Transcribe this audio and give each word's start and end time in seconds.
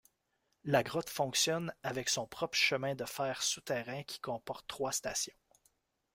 La 0.63 0.81
grotte 0.81 1.11
fonctionne 1.11 1.71
avec 1.83 2.09
son 2.09 2.25
propre 2.25 2.55
chemin 2.57 2.95
de 2.95 3.05
fer 3.05 3.43
souterrain 3.43 4.01
qui 4.01 4.17
comporte 4.19 4.65
trois 4.65 4.91
stations. 4.91 5.37